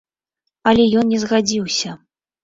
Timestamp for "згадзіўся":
1.23-1.91